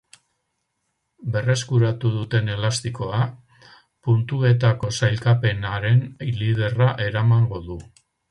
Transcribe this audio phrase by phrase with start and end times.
[1.33, 3.19] Berreskuratu duten elastikoa,
[4.07, 6.03] puntuetako sailkapenaren
[6.41, 7.79] liderra eramango du.